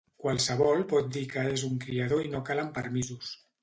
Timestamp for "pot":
0.93-1.13